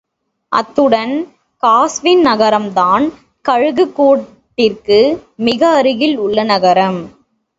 [0.51, 1.27] அத்துடன்,
[1.63, 3.05] காஸ்வின் நகரம்தான்
[3.49, 4.99] கழுகுக் கூட்டிற்கு
[5.35, 6.99] மிக அருகில் உள்ள நகரம்.